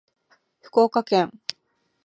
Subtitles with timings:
[0.63, 1.31] 福岡県